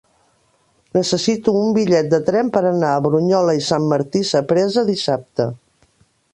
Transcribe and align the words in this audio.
Necessito 0.97 1.53
un 1.59 1.69
bitllet 1.75 2.09
de 2.15 2.21
tren 2.31 2.49
per 2.57 2.63
anar 2.71 2.95
a 2.95 3.05
Brunyola 3.09 3.57
i 3.61 3.63
Sant 3.69 3.87
Martí 3.95 4.25
Sapresa 4.33 4.89
dissabte. 4.93 5.51